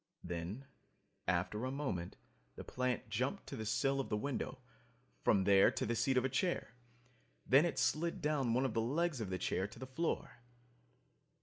[0.23, 0.65] Then,
[1.27, 2.17] after a moment,
[2.55, 4.57] the plant jumped to the sill of the window,
[5.23, 6.73] from there to the seat of a chair.
[7.45, 10.39] Then it slid down one of the legs of the chair to the floor.